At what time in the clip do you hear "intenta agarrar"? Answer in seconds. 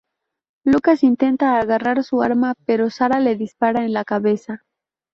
1.03-2.03